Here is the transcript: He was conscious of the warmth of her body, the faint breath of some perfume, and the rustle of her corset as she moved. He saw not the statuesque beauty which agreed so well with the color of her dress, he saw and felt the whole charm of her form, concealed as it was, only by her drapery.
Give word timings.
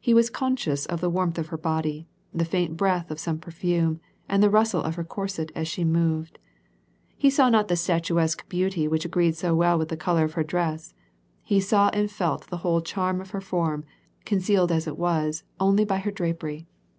He 0.00 0.14
was 0.14 0.30
conscious 0.30 0.86
of 0.86 1.02
the 1.02 1.10
warmth 1.10 1.36
of 1.38 1.48
her 1.48 1.58
body, 1.58 2.08
the 2.32 2.46
faint 2.46 2.78
breath 2.78 3.10
of 3.10 3.20
some 3.20 3.38
perfume, 3.38 4.00
and 4.26 4.42
the 4.42 4.48
rustle 4.48 4.80
of 4.82 4.94
her 4.94 5.04
corset 5.04 5.52
as 5.54 5.68
she 5.68 5.84
moved. 5.84 6.38
He 7.18 7.28
saw 7.28 7.50
not 7.50 7.68
the 7.68 7.76
statuesque 7.76 8.48
beauty 8.48 8.88
which 8.88 9.04
agreed 9.04 9.36
so 9.36 9.54
well 9.54 9.76
with 9.78 9.88
the 9.90 9.96
color 9.98 10.24
of 10.24 10.32
her 10.40 10.42
dress, 10.42 10.94
he 11.42 11.60
saw 11.60 11.90
and 11.90 12.10
felt 12.10 12.46
the 12.46 12.56
whole 12.64 12.80
charm 12.80 13.20
of 13.20 13.32
her 13.32 13.42
form, 13.42 13.84
concealed 14.24 14.72
as 14.72 14.86
it 14.86 14.96
was, 14.96 15.44
only 15.60 15.84
by 15.84 15.98
her 15.98 16.10
drapery. 16.10 16.66